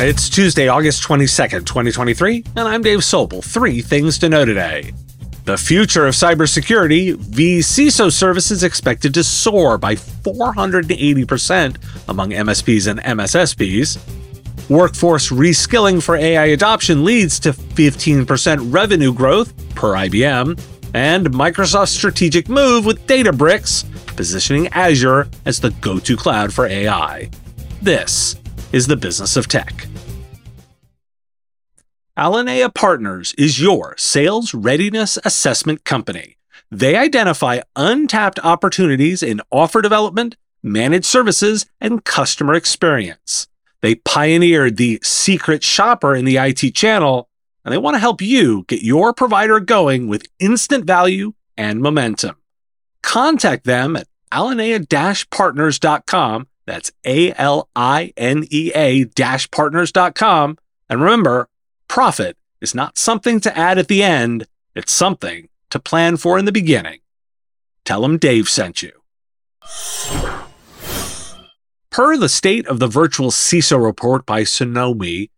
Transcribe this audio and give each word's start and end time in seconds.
It's 0.00 0.28
Tuesday, 0.28 0.68
August 0.68 1.02
22nd, 1.02 1.66
2023, 1.66 2.44
and 2.54 2.68
I'm 2.68 2.82
Dave 2.82 3.00
Sobel. 3.00 3.42
Three 3.42 3.82
things 3.82 4.16
to 4.18 4.28
know 4.28 4.44
today. 4.44 4.92
The 5.44 5.58
future 5.58 6.06
of 6.06 6.14
cybersecurity, 6.14 7.16
vCISO 7.16 8.12
services 8.12 8.62
expected 8.62 9.12
to 9.14 9.24
soar 9.24 9.76
by 9.76 9.96
480% 9.96 11.76
among 12.08 12.30
MSPs 12.30 12.86
and 12.86 13.00
MSSPs. 13.00 14.70
Workforce 14.70 15.30
reskilling 15.30 16.00
for 16.00 16.14
AI 16.14 16.44
adoption 16.44 17.04
leads 17.04 17.40
to 17.40 17.50
15% 17.50 18.72
revenue 18.72 19.12
growth 19.12 19.52
per 19.74 19.94
IBM, 19.94 20.60
and 20.94 21.26
Microsoft's 21.26 21.90
strategic 21.90 22.48
move 22.48 22.86
with 22.86 23.04
Databricks, 23.08 23.84
positioning 24.16 24.68
Azure 24.68 25.28
as 25.44 25.58
the 25.58 25.72
go 25.80 25.98
to 25.98 26.16
cloud 26.16 26.52
for 26.52 26.66
AI. 26.66 27.28
This 27.82 28.36
is 28.72 28.86
the 28.86 28.96
business 28.96 29.36
of 29.36 29.48
tech. 29.48 29.86
Alinea 32.18 32.74
Partners 32.74 33.32
is 33.38 33.60
your 33.60 33.94
sales 33.96 34.52
readiness 34.52 35.16
assessment 35.24 35.84
company. 35.84 36.36
They 36.70 36.96
identify 36.96 37.60
untapped 37.76 38.40
opportunities 38.40 39.22
in 39.22 39.40
offer 39.52 39.80
development, 39.80 40.36
managed 40.62 41.06
services, 41.06 41.64
and 41.80 42.04
customer 42.04 42.54
experience. 42.54 43.46
They 43.82 43.94
pioneered 43.94 44.76
the 44.76 44.98
secret 45.02 45.62
shopper 45.62 46.16
in 46.16 46.24
the 46.24 46.38
IT 46.38 46.74
channel, 46.74 47.28
and 47.64 47.72
they 47.72 47.78
want 47.78 47.94
to 47.94 48.00
help 48.00 48.20
you 48.20 48.64
get 48.66 48.82
your 48.82 49.14
provider 49.14 49.60
going 49.60 50.08
with 50.08 50.26
instant 50.40 50.86
value 50.86 51.34
and 51.56 51.80
momentum. 51.80 52.34
Contact 53.02 53.64
them 53.64 53.94
at 53.94 54.08
alinea-partners.com 54.32 56.48
that's 56.68 56.92
A 57.06 57.32
L 57.32 57.70
I 57.74 58.12
N 58.16 58.44
E 58.50 58.70
A 58.74 59.06
partners.com. 59.06 60.58
And 60.90 61.00
remember, 61.00 61.48
profit 61.88 62.36
is 62.60 62.74
not 62.74 62.98
something 62.98 63.40
to 63.40 63.56
add 63.56 63.78
at 63.78 63.88
the 63.88 64.02
end, 64.02 64.46
it's 64.74 64.92
something 64.92 65.48
to 65.70 65.78
plan 65.78 66.16
for 66.16 66.38
in 66.38 66.44
the 66.44 66.52
beginning. 66.52 67.00
Tell 67.84 68.02
them 68.02 68.18
Dave 68.18 68.48
sent 68.48 68.82
you. 68.82 68.92
Per 71.90 72.16
the 72.16 72.28
State 72.28 72.66
of 72.66 72.78
the 72.78 72.86
Virtual 72.86 73.30
CISO 73.30 73.82
report 73.82 74.24
by 74.24 74.42
Cynomi, 74.42 75.30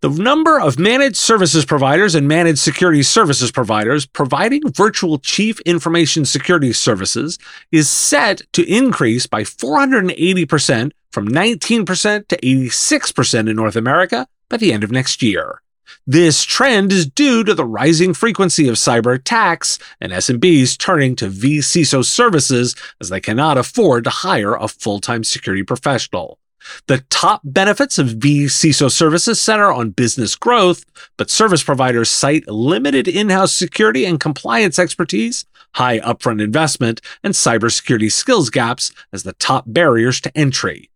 the 0.00 0.08
number 0.08 0.60
of 0.60 0.78
managed 0.78 1.16
services 1.16 1.64
providers 1.64 2.14
and 2.14 2.26
managed 2.26 2.60
security 2.60 3.02
services 3.02 3.50
providers 3.50 4.06
providing 4.06 4.62
virtual 4.70 5.18
chief 5.18 5.60
information 5.60 6.24
security 6.24 6.72
services 6.72 7.38
is 7.72 7.90
set 7.90 8.42
to 8.52 8.64
increase 8.64 9.26
by 9.26 9.42
480% 9.42 10.92
from 11.10 11.28
19% 11.28 12.28
to 12.28 12.36
86% 12.36 13.50
in 13.50 13.56
North 13.56 13.76
America 13.76 14.26
by 14.48 14.56
the 14.56 14.72
end 14.72 14.84
of 14.84 14.90
next 14.90 15.22
year. 15.22 15.62
This 16.10 16.42
trend 16.42 16.90
is 16.90 17.04
due 17.04 17.44
to 17.44 17.52
the 17.52 17.66
rising 17.66 18.14
frequency 18.14 18.66
of 18.66 18.76
cyber 18.76 19.14
attacks 19.16 19.78
and 20.00 20.10
SMBs 20.10 20.78
turning 20.78 21.14
to 21.16 21.28
vCISO 21.28 22.02
services 22.02 22.74
as 22.98 23.10
they 23.10 23.20
cannot 23.20 23.58
afford 23.58 24.04
to 24.04 24.10
hire 24.10 24.54
a 24.54 24.68
full-time 24.68 25.22
security 25.22 25.62
professional. 25.62 26.38
The 26.86 27.04
top 27.10 27.42
benefits 27.44 27.98
of 27.98 28.06
vCISO 28.06 28.90
services 28.90 29.38
center 29.38 29.70
on 29.70 29.90
business 29.90 30.34
growth, 30.34 30.82
but 31.18 31.28
service 31.28 31.62
providers 31.62 32.10
cite 32.10 32.48
limited 32.48 33.06
in-house 33.06 33.52
security 33.52 34.06
and 34.06 34.18
compliance 34.18 34.78
expertise, 34.78 35.44
high 35.74 36.00
upfront 36.00 36.42
investment, 36.42 37.02
and 37.22 37.34
cybersecurity 37.34 38.10
skills 38.10 38.48
gaps 38.48 38.92
as 39.12 39.24
the 39.24 39.34
top 39.34 39.64
barriers 39.66 40.22
to 40.22 40.34
entry. 40.34 40.88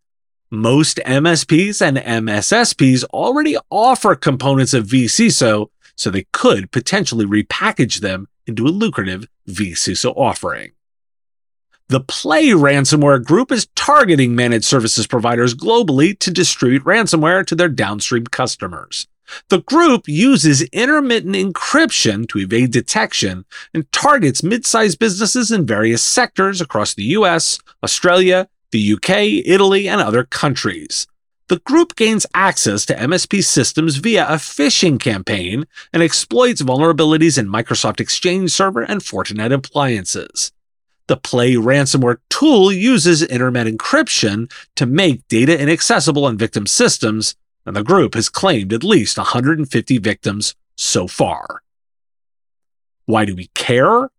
Most 0.53 0.99
MSPs 1.03 1.81
and 1.81 1.97
MSSPs 1.97 3.03
already 3.05 3.57
offer 3.71 4.13
components 4.13 4.75
of 4.75 4.85
vCISO, 4.85 5.69
so 5.95 6.11
they 6.11 6.27
could 6.31 6.69
potentially 6.69 7.25
repackage 7.25 8.01
them 8.01 8.27
into 8.45 8.67
a 8.67 8.69
lucrative 8.69 9.25
vCISO 9.49 10.15
offering. 10.15 10.73
The 11.87 12.01
Play 12.01 12.49
ransomware 12.49 13.23
group 13.23 13.51
is 13.51 13.67
targeting 13.75 14.35
managed 14.35 14.65
services 14.65 15.07
providers 15.07 15.55
globally 15.55 16.17
to 16.19 16.29
distribute 16.29 16.83
ransomware 16.83 17.43
to 17.47 17.55
their 17.55 17.67
downstream 17.67 18.27
customers. 18.27 19.07
The 19.49 19.61
group 19.63 20.07
uses 20.07 20.61
intermittent 20.71 21.35
encryption 21.35 22.29
to 22.29 22.37
evade 22.37 22.71
detection 22.71 23.45
and 23.73 23.91
targets 23.91 24.43
mid-sized 24.43 24.99
businesses 24.99 25.49
in 25.49 25.65
various 25.65 26.03
sectors 26.03 26.61
across 26.61 26.93
the 26.93 27.05
US, 27.05 27.57
Australia, 27.83 28.47
the 28.73 28.93
UK, 28.93 29.45
Italy, 29.45 29.87
and 29.87 30.01
other 30.01 30.25
countries. 30.25 31.07
The 31.47 31.59
group 31.59 31.95
gains 31.95 32.25
access 32.33 32.85
to 32.87 32.95
MSP 32.95 33.43
systems 33.43 33.97
via 33.97 34.25
a 34.25 34.35
phishing 34.35 34.99
campaign 34.99 35.65
and 35.93 36.01
exploits 36.01 36.61
vulnerabilities 36.61 37.37
in 37.37 37.47
Microsoft 37.47 37.99
Exchange 37.99 38.49
Server 38.51 38.81
and 38.81 39.01
Fortinet 39.01 39.53
appliances. 39.53 40.51
The 41.07 41.17
Play 41.17 41.53
ransomware 41.53 42.17
tool 42.29 42.71
uses 42.71 43.21
intermittent 43.21 43.77
encryption 43.77 44.51
to 44.75 44.85
make 44.85 45.27
data 45.27 45.61
inaccessible 45.61 46.25
on 46.25 46.37
victim 46.37 46.65
systems, 46.65 47.35
and 47.65 47.75
the 47.75 47.83
group 47.83 48.15
has 48.15 48.29
claimed 48.29 48.73
at 48.73 48.83
least 48.83 49.17
150 49.17 49.97
victims 49.99 50.55
so 50.75 51.07
far. 51.07 51.61
Why 53.05 53.25
do 53.25 53.35
we 53.35 53.47
care? 53.53 54.09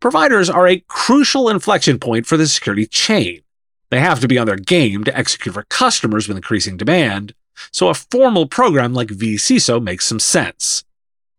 Providers 0.00 0.50
are 0.50 0.66
a 0.66 0.84
crucial 0.88 1.48
inflection 1.48 2.00
point 2.00 2.26
for 2.26 2.36
the 2.36 2.48
security 2.48 2.86
chain. 2.86 3.42
They 3.92 4.00
have 4.00 4.20
to 4.20 4.28
be 4.28 4.38
on 4.38 4.46
their 4.46 4.56
game 4.56 5.04
to 5.04 5.14
execute 5.14 5.52
for 5.52 5.64
customers 5.64 6.26
with 6.26 6.38
increasing 6.38 6.78
demand, 6.78 7.34
so 7.72 7.88
a 7.88 7.94
formal 7.94 8.46
program 8.46 8.94
like 8.94 9.08
vCISO 9.08 9.82
makes 9.82 10.06
some 10.06 10.18
sense. 10.18 10.82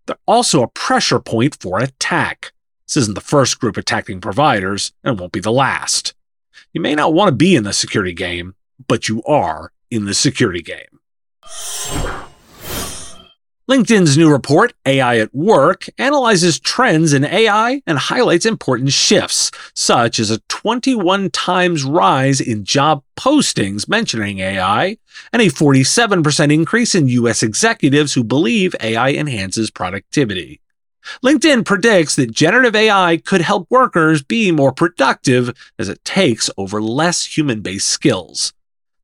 They're 0.05 0.19
also 0.27 0.61
a 0.61 0.67
pressure 0.67 1.19
point 1.19 1.57
for 1.59 1.79
attack. 1.79 2.51
This 2.87 2.97
isn't 2.97 3.15
the 3.15 3.21
first 3.21 3.59
group 3.59 3.75
attacking 3.75 4.21
providers, 4.21 4.91
and 5.03 5.19
won't 5.19 5.31
be 5.31 5.39
the 5.39 5.51
last. 5.51 6.13
You 6.73 6.81
may 6.81 6.93
not 6.93 7.15
want 7.15 7.29
to 7.29 7.35
be 7.35 7.55
in 7.55 7.63
the 7.63 7.73
security 7.73 8.13
game, 8.13 8.53
but 8.87 9.09
you 9.09 9.23
are 9.23 9.71
in 9.89 10.05
the 10.05 10.13
security 10.13 10.61
game. 10.61 10.99
LinkedIn's 13.69 14.17
new 14.17 14.29
report, 14.29 14.73
AI 14.85 15.19
at 15.19 15.33
Work, 15.33 15.85
analyzes 15.97 16.59
trends 16.59 17.13
in 17.13 17.23
AI 17.23 17.81
and 17.87 17.97
highlights 17.97 18.45
important 18.45 18.91
shifts, 18.91 19.51
such 19.73 20.19
as 20.19 20.29
a 20.29 20.41
21 20.49 21.29
times 21.29 21.85
rise 21.85 22.41
in 22.41 22.65
job 22.65 23.03
postings 23.15 23.87
mentioning 23.87 24.39
AI 24.39 24.97
and 25.31 25.41
a 25.41 25.45
47% 25.45 26.53
increase 26.53 26.93
in 26.93 27.07
US 27.07 27.41
executives 27.41 28.13
who 28.13 28.23
believe 28.25 28.75
AI 28.81 29.11
enhances 29.11 29.71
productivity. 29.71 30.59
LinkedIn 31.23 31.63
predicts 31.65 32.17
that 32.17 32.31
generative 32.31 32.75
AI 32.75 33.15
could 33.15 33.41
help 33.41 33.67
workers 33.69 34.21
be 34.21 34.51
more 34.51 34.73
productive 34.73 35.53
as 35.79 35.87
it 35.87 36.03
takes 36.03 36.49
over 36.57 36.81
less 36.81 37.37
human 37.37 37.61
based 37.61 37.87
skills. 37.87 38.51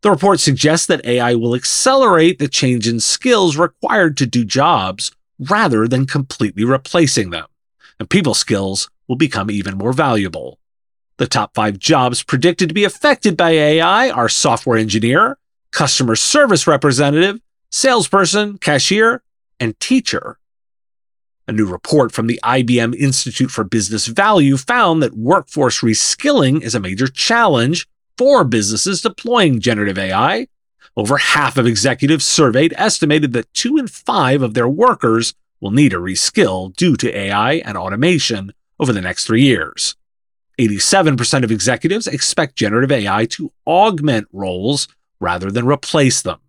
The 0.02 0.12
report 0.12 0.40
suggests 0.40 0.88
that 0.88 1.06
AI 1.06 1.36
will 1.36 1.56
accelerate 1.56 2.40
the 2.40 2.48
change 2.48 2.88
in 2.88 3.02
skills 3.02 3.58
required 3.58 4.16
to 4.18 4.26
do 4.26 4.46
jobs 4.46 5.12
rather 5.40 5.88
than 5.88 6.06
completely 6.06 6.64
replacing 6.64 7.32
them, 7.32 7.46
and 8.00 8.10
people 8.10 8.34
skills 8.34 8.90
will 9.08 9.18
become 9.18 9.52
even 9.52 9.78
more 9.78 9.92
valuable. 9.92 10.58
The 11.18 11.28
top 11.28 11.54
five 11.54 11.80
jobs 11.80 12.24
predicted 12.24 12.70
to 12.70 12.74
be 12.74 12.86
affected 12.86 13.36
by 13.36 13.52
AI 13.52 14.10
are 14.10 14.30
software 14.30 14.78
engineer, 14.78 15.38
customer 15.72 16.16
service 16.16 16.66
representative, 16.66 17.42
salesperson, 17.70 18.58
cashier, 18.58 19.22
and 19.60 19.78
teacher. 19.82 20.40
A 21.46 21.52
new 21.52 21.66
report 21.66 22.14
from 22.14 22.28
the 22.28 22.40
IBM 22.44 22.96
Institute 22.96 23.52
for 23.52 23.66
Business 23.66 24.08
Value 24.08 24.56
found 24.56 25.04
that 25.04 25.18
workforce 25.18 25.82
reskilling 25.82 26.62
is 26.62 26.74
a 26.74 26.80
major 26.80 27.08
challenge 27.08 27.86
for 28.20 28.44
businesses 28.44 29.02
deploying 29.02 29.62
generative 29.62 29.98
AI. 29.98 30.46
Over 30.98 31.16
half 31.16 31.58
of 31.58 31.66
executives 31.66 32.26
surveyed 32.26 32.74
estimated 32.76 33.32
that 33.32 33.54
two 33.54 33.78
in 33.78 33.88
five 33.88 34.42
of 34.42 34.54
their 34.54 34.68
workers 34.68 35.34
will 35.62 35.72
need 35.72 35.94
a 35.94 36.00
reskill 36.00 36.76
due 36.76 36.98
to 36.98 37.18
AI 37.18 37.54
and 37.54 37.78
automation 37.78 38.52
over 38.78 38.92
the 38.92 39.00
next 39.00 39.24
three 39.26 39.44
years. 39.44 39.96
87% 40.60 41.46
of 41.46 41.52
executives 41.52 42.08
expect 42.08 42.58
generative 42.58 42.92
AI 42.92 43.24
to 43.28 43.54
augment 43.66 44.28
roles 44.34 44.90
rather 45.22 45.50
than 45.50 45.66
replace 45.66 46.22
them. 46.22 46.40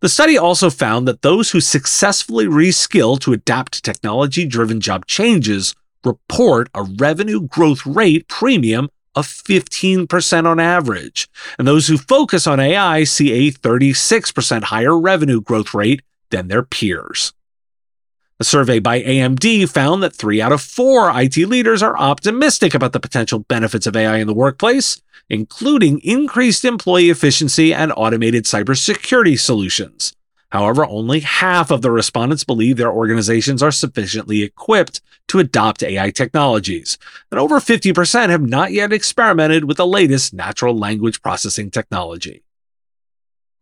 The 0.00 0.08
study 0.08 0.36
also 0.36 0.68
found 0.68 1.06
that 1.06 1.22
those 1.22 1.52
who 1.52 1.60
successfully 1.60 2.46
reskill 2.46 3.20
to 3.20 3.32
adapt 3.32 3.74
to 3.74 3.82
technology 3.82 4.46
driven 4.46 4.80
job 4.80 5.06
changes 5.06 5.76
report 6.04 6.68
a 6.74 6.82
revenue 6.82 7.42
growth 7.42 7.86
rate 7.86 8.26
premium 8.26 8.88
of 9.18 9.26
15% 9.26 10.46
on 10.46 10.60
average. 10.60 11.28
And 11.58 11.66
those 11.66 11.88
who 11.88 11.98
focus 11.98 12.46
on 12.46 12.60
AI 12.60 13.04
see 13.04 13.48
a 13.48 13.52
36% 13.52 14.64
higher 14.64 14.98
revenue 14.98 15.40
growth 15.40 15.74
rate 15.74 16.02
than 16.30 16.48
their 16.48 16.62
peers. 16.62 17.32
A 18.40 18.44
survey 18.44 18.78
by 18.78 19.02
AMD 19.02 19.68
found 19.68 20.02
that 20.02 20.14
three 20.14 20.40
out 20.40 20.52
of 20.52 20.62
four 20.62 21.10
IT 21.12 21.36
leaders 21.36 21.82
are 21.82 21.98
optimistic 21.98 22.72
about 22.72 22.92
the 22.92 23.00
potential 23.00 23.40
benefits 23.40 23.86
of 23.86 23.96
AI 23.96 24.18
in 24.18 24.28
the 24.28 24.34
workplace, 24.34 25.02
including 25.28 25.98
increased 26.04 26.64
employee 26.64 27.10
efficiency 27.10 27.74
and 27.74 27.92
automated 27.96 28.44
cybersecurity 28.44 29.38
solutions. 29.38 30.12
However, 30.50 30.86
only 30.86 31.20
half 31.20 31.70
of 31.70 31.82
the 31.82 31.90
respondents 31.90 32.44
believe 32.44 32.76
their 32.76 32.92
organizations 32.92 33.62
are 33.62 33.70
sufficiently 33.70 34.42
equipped 34.42 35.00
to 35.28 35.38
adopt 35.38 35.82
AI 35.82 36.10
technologies, 36.10 36.96
and 37.30 37.38
over 37.38 37.60
50% 37.60 38.30
have 38.30 38.42
not 38.42 38.72
yet 38.72 38.92
experimented 38.92 39.64
with 39.64 39.76
the 39.76 39.86
latest 39.86 40.32
natural 40.32 40.76
language 40.76 41.20
processing 41.20 41.70
technology. 41.70 42.42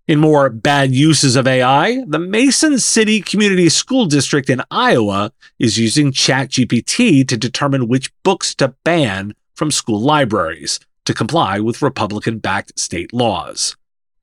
In 0.06 0.20
more 0.20 0.48
bad 0.48 0.94
uses 0.94 1.34
of 1.34 1.48
AI, 1.48 2.04
the 2.06 2.20
Mason 2.20 2.78
City 2.78 3.20
Community 3.20 3.68
School 3.68 4.06
District 4.06 4.48
in 4.48 4.62
Iowa 4.70 5.32
is 5.58 5.78
using 5.78 6.12
ChatGPT 6.12 7.26
to 7.26 7.36
determine 7.36 7.88
which 7.88 8.12
books 8.22 8.54
to 8.56 8.76
ban 8.84 9.34
from 9.56 9.72
school 9.72 10.00
libraries 10.00 10.78
to 11.06 11.14
comply 11.14 11.58
with 11.58 11.82
Republican 11.82 12.38
backed 12.38 12.78
state 12.78 13.12
laws. 13.12 13.76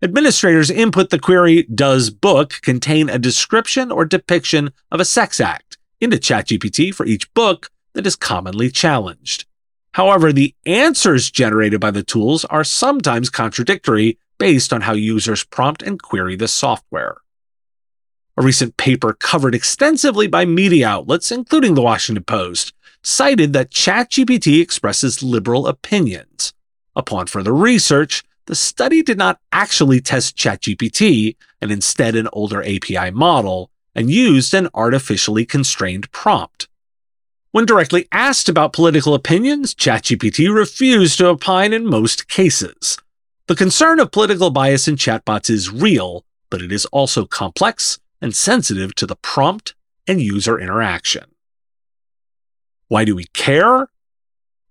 Administrators 0.03 0.69
input 0.69 1.11
the 1.11 1.17
query 1.17 1.63
Does 1.73 2.09
book 2.09 2.59
contain 2.61 3.09
a 3.09 3.17
description 3.17 3.89
or 3.89 4.03
depiction 4.03 4.73
of 4.91 4.99
a 4.99 5.05
sex 5.05 5.39
act 5.39 5.77
into 6.01 6.17
ChatGPT 6.17 6.93
for 6.93 7.05
each 7.05 7.33
book 7.33 7.71
that 7.93 8.05
is 8.05 8.17
commonly 8.17 8.69
challenged. 8.69 9.45
However, 9.93 10.33
the 10.33 10.53
answers 10.65 11.31
generated 11.31 11.79
by 11.79 11.91
the 11.91 12.03
tools 12.03 12.43
are 12.45 12.65
sometimes 12.65 13.29
contradictory 13.29 14.17
based 14.37 14.73
on 14.73 14.81
how 14.81 14.91
users 14.91 15.45
prompt 15.45 15.81
and 15.81 16.01
query 16.01 16.35
the 16.35 16.49
software. 16.49 17.15
A 18.35 18.41
recent 18.41 18.75
paper 18.75 19.13
covered 19.13 19.55
extensively 19.55 20.27
by 20.27 20.43
media 20.43 20.85
outlets, 20.85 21.31
including 21.31 21.75
the 21.75 21.81
Washington 21.81 22.25
Post, 22.25 22.73
cited 23.03 23.53
that 23.53 23.71
ChatGPT 23.71 24.61
expresses 24.61 25.23
liberal 25.23 25.65
opinions. 25.65 26.51
Upon 26.93 27.27
further 27.27 27.53
research, 27.53 28.21
the 28.45 28.55
study 28.55 29.01
did 29.01 29.17
not 29.17 29.39
actually 29.51 30.01
test 30.01 30.37
ChatGPT 30.37 31.35
and 31.61 31.71
instead 31.71 32.15
an 32.15 32.27
older 32.33 32.61
API 32.61 33.11
model 33.11 33.69
and 33.95 34.09
used 34.09 34.53
an 34.53 34.69
artificially 34.73 35.45
constrained 35.45 36.11
prompt. 36.11 36.67
When 37.51 37.65
directly 37.65 38.07
asked 38.11 38.49
about 38.49 38.73
political 38.73 39.13
opinions, 39.13 39.75
ChatGPT 39.75 40.53
refused 40.53 41.19
to 41.19 41.27
opine 41.27 41.71
in 41.71 41.85
most 41.85 42.27
cases. 42.27 42.97
The 43.47 43.55
concern 43.55 43.99
of 43.99 44.11
political 44.11 44.49
bias 44.49 44.87
in 44.87 44.95
chatbots 44.95 45.49
is 45.49 45.71
real, 45.71 46.25
but 46.49 46.61
it 46.61 46.71
is 46.71 46.85
also 46.87 47.25
complex 47.25 47.99
and 48.21 48.35
sensitive 48.35 48.95
to 48.95 49.05
the 49.05 49.17
prompt 49.17 49.75
and 50.07 50.21
user 50.21 50.59
interaction. 50.59 51.25
Why 52.87 53.05
do 53.05 53.15
we 53.15 53.25
care? 53.33 53.89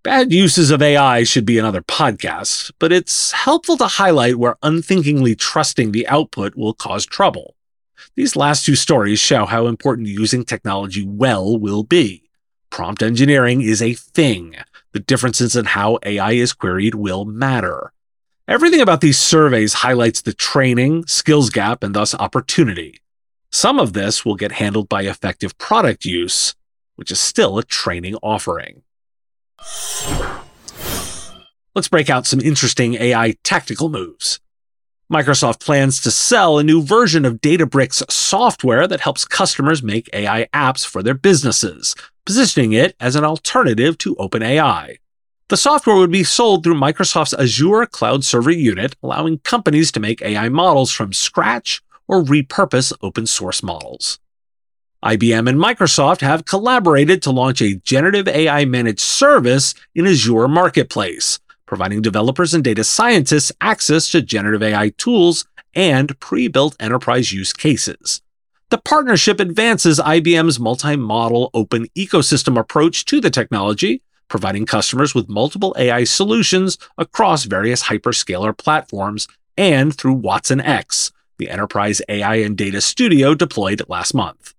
Bad 0.04 0.32
uses 0.32 0.72
of 0.72 0.82
AI 0.82 1.22
should 1.22 1.46
be 1.46 1.60
another 1.60 1.80
podcast, 1.80 2.72
but 2.80 2.90
it's 2.90 3.30
helpful 3.30 3.76
to 3.76 3.86
highlight 3.86 4.34
where 4.34 4.56
unthinkingly 4.60 5.36
trusting 5.36 5.92
the 5.92 6.08
output 6.08 6.56
will 6.56 6.74
cause 6.74 7.06
trouble. 7.06 7.54
These 8.16 8.34
last 8.34 8.66
two 8.66 8.74
stories 8.74 9.20
show 9.20 9.46
how 9.46 9.68
important 9.68 10.08
using 10.08 10.44
technology 10.44 11.06
well 11.06 11.56
will 11.56 11.84
be. 11.84 12.24
Prompt 12.68 13.00
engineering 13.00 13.60
is 13.62 13.80
a 13.80 13.94
thing. 13.94 14.56
The 14.90 14.98
differences 14.98 15.54
in 15.54 15.66
how 15.66 16.00
AI 16.04 16.32
is 16.32 16.52
queried 16.52 16.96
will 16.96 17.24
matter. 17.24 17.92
Everything 18.48 18.80
about 18.80 19.02
these 19.02 19.20
surveys 19.20 19.72
highlights 19.72 20.20
the 20.20 20.32
training, 20.32 21.06
skills 21.06 21.48
gap, 21.48 21.84
and 21.84 21.94
thus 21.94 22.12
opportunity. 22.12 23.00
Some 23.52 23.78
of 23.78 23.92
this 23.92 24.24
will 24.24 24.34
get 24.34 24.50
handled 24.50 24.88
by 24.88 25.02
effective 25.02 25.56
product 25.58 26.04
use, 26.04 26.56
which 26.96 27.12
is 27.12 27.20
still 27.20 27.56
a 27.56 27.62
training 27.62 28.16
offering. 28.16 28.82
Let's 31.74 31.88
break 31.88 32.10
out 32.10 32.26
some 32.26 32.40
interesting 32.40 32.94
AI 32.94 33.36
tactical 33.44 33.88
moves. 33.88 34.40
Microsoft 35.10 35.60
plans 35.60 36.00
to 36.00 36.10
sell 36.10 36.58
a 36.58 36.64
new 36.64 36.82
version 36.82 37.24
of 37.24 37.40
Databricks 37.40 38.02
software 38.10 38.86
that 38.88 39.00
helps 39.00 39.24
customers 39.24 39.82
make 39.82 40.08
AI 40.12 40.46
apps 40.54 40.86
for 40.86 41.02
their 41.02 41.14
businesses, 41.14 41.94
positioning 42.24 42.72
it 42.72 42.96
as 42.98 43.14
an 43.14 43.24
alternative 43.24 43.98
to 43.98 44.16
OpenAI. 44.16 44.96
The 45.48 45.56
software 45.58 45.96
would 45.96 46.10
be 46.10 46.24
sold 46.24 46.64
through 46.64 46.80
Microsoft's 46.80 47.34
Azure 47.34 47.84
Cloud 47.86 48.24
Server 48.24 48.50
Unit, 48.50 48.96
allowing 49.02 49.38
companies 49.40 49.92
to 49.92 50.00
make 50.00 50.22
AI 50.22 50.48
models 50.48 50.90
from 50.90 51.12
scratch 51.12 51.82
or 52.08 52.22
repurpose 52.22 52.92
open 53.02 53.26
source 53.26 53.62
models. 53.62 54.18
IBM 55.04 55.48
and 55.48 55.58
Microsoft 55.58 56.20
have 56.20 56.44
collaborated 56.44 57.22
to 57.22 57.30
launch 57.30 57.60
a 57.60 57.74
generative 57.76 58.28
AI 58.28 58.64
managed 58.64 59.00
service 59.00 59.74
in 59.94 60.06
Azure 60.06 60.46
Marketplace, 60.46 61.40
providing 61.66 62.02
developers 62.02 62.54
and 62.54 62.62
data 62.62 62.84
scientists 62.84 63.50
access 63.60 64.10
to 64.10 64.22
generative 64.22 64.62
AI 64.62 64.90
tools 64.90 65.44
and 65.74 66.18
pre 66.20 66.46
built 66.46 66.76
enterprise 66.78 67.32
use 67.32 67.52
cases. 67.52 68.22
The 68.70 68.78
partnership 68.78 69.40
advances 69.40 69.98
IBM's 69.98 70.60
multi 70.60 70.96
model 70.96 71.50
open 71.52 71.88
ecosystem 71.96 72.58
approach 72.58 73.04
to 73.06 73.20
the 73.20 73.30
technology 73.30 74.02
providing 74.32 74.64
customers 74.64 75.14
with 75.14 75.28
multiple 75.28 75.74
AI 75.76 76.04
solutions 76.04 76.78
across 76.96 77.44
various 77.44 77.82
hyperscaler 77.82 78.56
platforms 78.56 79.28
and 79.58 79.94
through 79.94 80.14
Watson 80.14 80.58
X, 80.58 81.12
the 81.36 81.50
enterprise 81.50 82.00
AI 82.08 82.36
and 82.36 82.56
data 82.56 82.80
studio 82.80 83.34
deployed 83.34 83.82
last 83.88 84.14
month. 84.14 84.54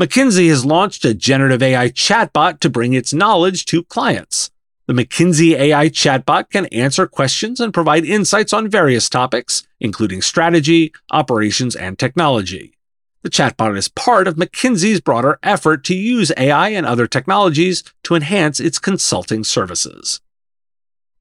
McKinsey 0.00 0.48
has 0.48 0.64
launched 0.64 1.04
a 1.04 1.12
generative 1.12 1.62
AI 1.62 1.90
chatbot 1.90 2.60
to 2.60 2.70
bring 2.70 2.94
its 2.94 3.12
knowledge 3.12 3.66
to 3.66 3.84
clients. 3.84 4.50
The 4.86 4.94
McKinsey 4.94 5.52
AI 5.52 5.90
chatbot 5.90 6.48
can 6.48 6.64
answer 6.66 7.06
questions 7.06 7.60
and 7.60 7.74
provide 7.74 8.06
insights 8.06 8.54
on 8.54 8.70
various 8.70 9.10
topics, 9.10 9.68
including 9.78 10.22
strategy, 10.22 10.94
operations, 11.10 11.76
and 11.76 11.98
technology. 11.98 12.78
The 13.24 13.28
chatbot 13.28 13.76
is 13.76 13.88
part 13.88 14.26
of 14.26 14.36
McKinsey's 14.36 15.02
broader 15.02 15.38
effort 15.42 15.84
to 15.84 15.94
use 15.94 16.32
AI 16.38 16.70
and 16.70 16.86
other 16.86 17.06
technologies 17.06 17.84
to 18.04 18.14
enhance 18.14 18.58
its 18.58 18.78
consulting 18.78 19.44
services. 19.44 20.22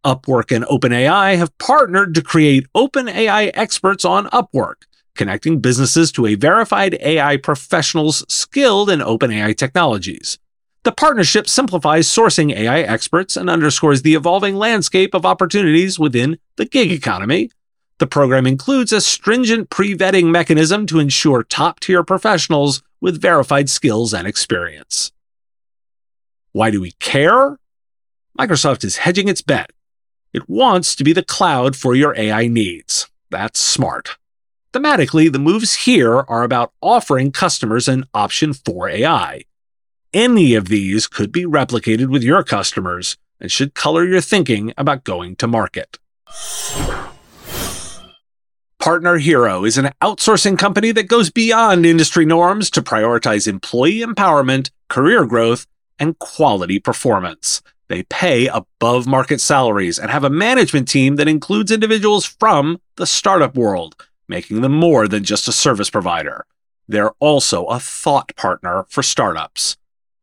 Upwork 0.05 0.55
and 0.55 0.63
OpenAI 0.63 1.35
have 1.35 1.57
partnered 1.57 2.15
to 2.15 2.21
create 2.21 2.71
OpenAI 2.73 3.51
experts 3.55 4.05
on 4.05 4.27
Upwork, 4.27 4.83
connecting 5.19 5.59
businesses 5.59 6.13
to 6.13 6.25
a 6.25 6.35
verified 6.35 6.97
AI 7.01 7.35
professionals 7.35 8.25
skilled 8.29 8.89
in 8.89 9.01
OpenAI 9.01 9.55
technologies. 9.55 10.39
The 10.83 10.93
partnership 10.93 11.45
simplifies 11.49 12.07
sourcing 12.07 12.55
AI 12.55 12.79
experts 12.79 13.35
and 13.35 13.49
underscores 13.49 14.01
the 14.01 14.15
evolving 14.15 14.55
landscape 14.55 15.13
of 15.13 15.25
opportunities 15.25 15.99
within 15.99 16.39
the 16.55 16.63
gig 16.63 16.93
economy, 16.93 17.49
the 17.99 18.07
program 18.07 18.47
includes 18.47 18.93
a 18.93 19.01
stringent 19.01 19.69
pre 19.69 19.93
vetting 19.93 20.31
mechanism 20.31 20.85
to 20.85 20.99
ensure 20.99 21.43
top 21.43 21.81
tier 21.81 22.01
professionals 22.01 22.81
with 23.01 23.21
verified 23.21 23.69
skills 23.69 24.13
and 24.13 24.25
experience. 24.25 25.11
Why 26.53 26.71
do 26.71 26.79
we 26.79 26.93
care? 26.93 27.59
Microsoft 28.39 28.85
is 28.85 28.97
hedging 28.97 29.27
its 29.27 29.41
bet. 29.41 29.71
It 30.31 30.47
wants 30.47 30.95
to 30.95 31.03
be 31.03 31.11
the 31.11 31.25
cloud 31.25 31.75
for 31.75 31.93
your 31.93 32.15
AI 32.15 32.47
needs. 32.47 33.09
That's 33.29 33.59
smart. 33.59 34.18
Thematically, 34.71 35.31
the 35.31 35.39
moves 35.39 35.73
here 35.73 36.19
are 36.19 36.43
about 36.43 36.73
offering 36.79 37.31
customers 37.31 37.87
an 37.87 38.05
option 38.13 38.53
for 38.53 38.87
AI. 38.87 39.41
Any 40.13 40.53
of 40.53 40.67
these 40.67 41.07
could 41.07 41.31
be 41.31 41.45
replicated 41.45 42.09
with 42.09 42.21
your 42.21 42.43
customers 42.43 43.17
and 43.39 43.51
should 43.51 43.73
color 43.73 44.05
your 44.05 44.21
thinking 44.21 44.73
about 44.77 45.03
going 45.03 45.35
to 45.37 45.47
market. 45.47 45.97
Partner 48.77 49.17
Hero 49.17 49.65
is 49.65 49.77
an 49.77 49.91
outsourcing 50.01 50.57
company 50.57 50.91
that 50.91 51.07
goes 51.07 51.31
beyond 51.31 51.85
industry 51.85 52.25
norms 52.25 52.69
to 52.69 52.81
prioritize 52.81 53.47
employee 53.47 54.01
empowerment, 54.01 54.69
career 54.87 55.25
growth, 55.25 55.65
and 55.97 56.17
quality 56.19 56.79
performance. 56.79 57.63
They 57.87 58.03
pay 58.03 58.47
above 58.47 59.07
market 59.07 59.41
salaries 59.41 59.97
and 59.97 60.11
have 60.11 60.23
a 60.23 60.29
management 60.29 60.87
team 60.87 61.15
that 61.15 61.27
includes 61.27 61.71
individuals 61.71 62.23
from 62.23 62.79
the 62.97 63.07
startup 63.07 63.55
world, 63.55 63.95
making 64.29 64.61
them 64.61 64.73
more 64.73 65.07
than 65.07 65.23
just 65.23 65.47
a 65.47 65.51
service 65.51 65.89
provider. 65.89 66.45
They're 66.87 67.11
also 67.19 67.65
a 67.65 67.79
thought 67.79 68.35
partner 68.35 68.85
for 68.87 69.03
startups. 69.03 69.75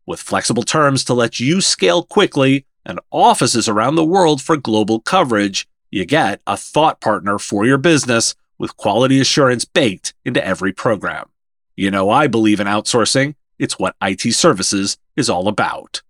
With 0.06 0.20
flexible 0.20 0.62
terms 0.62 1.04
to 1.04 1.14
let 1.14 1.40
you 1.40 1.60
scale 1.60 2.04
quickly 2.04 2.64
and 2.84 3.00
offices 3.10 3.68
around 3.68 3.96
the 3.96 4.04
world 4.04 4.40
for 4.40 4.56
global 4.56 5.00
coverage, 5.00 5.68
you 5.90 6.04
get 6.04 6.40
a 6.46 6.56
thought 6.56 7.00
partner 7.00 7.38
for 7.38 7.66
your 7.66 7.78
business 7.78 8.34
with 8.58 8.76
quality 8.76 9.20
assurance 9.20 9.64
baked 9.64 10.14
into 10.24 10.44
every 10.44 10.72
program. 10.72 11.28
You 11.74 11.90
know, 11.90 12.08
I 12.08 12.26
believe 12.26 12.60
in 12.60 12.66
outsourcing. 12.66 13.34
It's 13.58 13.78
what 13.78 13.96
IT 14.00 14.32
services 14.34 14.96
is 15.16 15.28
all 15.28 15.48
about. 15.48 16.02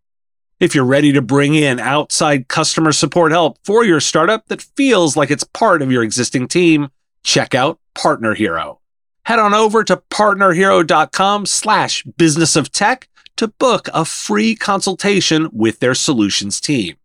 If 0.59 0.75
you're 0.75 0.85
ready 0.85 1.13
to 1.13 1.23
bring 1.23 1.55
in 1.55 1.79
outside 1.79 2.49
customer 2.49 2.93
support 2.93 3.33
help 3.33 3.59
for 3.65 3.85
your 3.85 4.01
startup 4.01 4.47
that 4.49 4.63
feels 4.63 5.17
like 5.17 5.31
it's 5.31 5.45
part 5.45 5.83
of 5.83 5.93
your 5.93 6.03
existing 6.03 6.49
team, 6.49 6.89
check 7.23 7.55
out 7.55 7.79
Partner 7.97 8.35
Hero. 8.35 8.81
Head 9.25 9.39
on 9.39 9.55
over 9.55 9.83
to 9.83 9.97
partnerhero.com 10.11 11.47
slash 11.47 12.05
business 12.05 12.55
of 12.55 12.71
tech 12.71 13.09
to 13.37 13.49
book 13.49 13.89
a 13.93 14.05
free 14.05 14.55
consultation 14.55 15.49
with 15.53 15.81
their 15.81 15.95
solutions 15.95 16.61
team. 16.61 16.97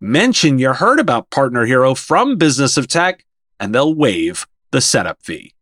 Mention 0.00 0.58
you 0.58 0.72
heard 0.74 1.00
about 1.00 1.30
Partner 1.30 1.64
Hero 1.64 1.94
from 1.94 2.36
Business 2.36 2.76
of 2.76 2.86
Tech 2.86 3.24
and 3.58 3.74
they'll 3.74 3.94
waive 3.94 4.46
the 4.70 4.80
setup 4.80 5.22
fee. 5.22 5.54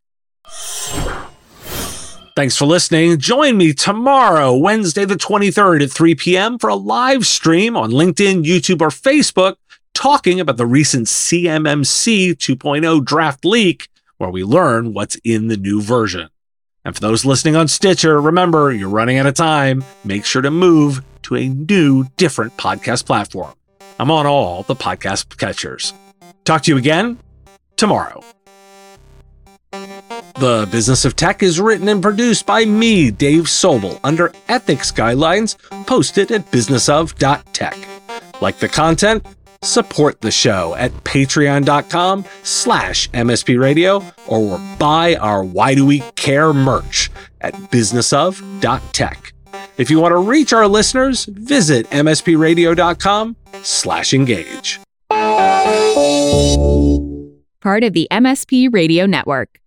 Thanks 2.35 2.57
for 2.57 2.65
listening. 2.65 3.19
Join 3.19 3.57
me 3.57 3.73
tomorrow, 3.73 4.57
Wednesday, 4.57 5.05
the 5.05 5.15
23rd 5.15 5.83
at 5.85 5.91
3 5.91 6.15
p.m. 6.15 6.59
for 6.59 6.71
a 6.71 6.75
live 6.75 7.27
stream 7.27 7.77
on 7.77 7.91
LinkedIn, 7.91 8.45
YouTube, 8.45 8.81
or 8.81 8.89
Facebook 8.89 9.57
talking 9.95 10.41
about 10.41 10.57
the 10.57 10.67
recent 10.67 11.07
CMMC 11.07 12.33
2.0 12.33 13.05
draft 13.05 13.45
leak, 13.45 13.89
where 14.23 14.31
we 14.31 14.45
learn 14.45 14.95
what's 14.95 15.17
in 15.25 15.49
the 15.49 15.57
new 15.57 15.83
version. 15.83 16.29
And 16.85 16.95
for 16.95 17.01
those 17.01 17.25
listening 17.25 17.57
on 17.57 17.67
Stitcher, 17.67 18.21
remember 18.21 18.71
you're 18.71 18.89
running 18.89 19.19
out 19.19 19.27
of 19.27 19.35
time. 19.35 19.85
Make 20.05 20.25
sure 20.25 20.43
to 20.43 20.51
move 20.51 21.03
to 21.23 21.35
a 21.35 21.49
new, 21.49 22.05
different 22.17 22.57
podcast 22.57 23.05
platform. 23.05 23.53
I'm 23.99 24.13
on 24.13 24.25
all 24.25 24.63
the 24.63 24.77
podcast 24.77 25.37
catchers. 25.39 25.93
Talk 26.45 26.63
to 26.63 26.71
you 26.71 26.77
again 26.79 27.19
tomorrow. 27.75 28.23
The 30.39 30.69
Business 30.71 31.05
of 31.05 31.17
Tech 31.17 31.43
is 31.43 31.61
written 31.61 31.89
and 31.89 32.01
produced 32.01 32.47
by 32.47 32.65
me, 32.65 33.11
Dave 33.11 33.45
Sobel, 33.45 33.99
under 34.05 34.33
ethics 34.49 34.93
guidelines 34.93 35.57
posted 35.87 36.31
at 36.31 36.49
businessof.tech. 36.53 37.77
Like 38.41 38.59
the 38.59 38.69
content? 38.69 39.27
Support 39.63 40.21
the 40.21 40.31
show 40.31 40.75
at 40.77 40.93
patreon.com 41.05 42.25
slash 42.43 43.09
mspradio 43.11 44.03
or 44.29 44.61
buy 44.79 45.17
our 45.17 45.45
Why 45.45 45.75
Do 45.75 45.87
We 45.87 46.01
Care 46.17 46.53
merch 46.53 47.11
at 47.41 47.55
businessof.tech. 47.55 49.33
If 49.79 49.91
you 49.91 50.01
want 50.01 50.13
to 50.13 50.19
reach 50.19 50.53
our 50.53 50.67
listeners, 50.69 51.25
visit 51.27 51.89
mspradio.com 51.91 53.37
slash 53.63 54.13
engage. 54.13 54.81
Part 57.61 57.85
of 57.85 57.93
the 57.93 58.09
MSP 58.11 58.73
Radio 58.73 59.07
Network. 59.07 59.62